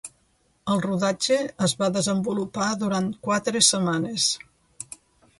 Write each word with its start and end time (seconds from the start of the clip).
El 0.75 0.79
rodatge 0.83 1.35
es 1.65 1.75
va 1.81 1.89
desenvolupar 1.97 2.69
durant 2.83 3.11
quatre 3.27 3.61
setmanes. 3.67 4.25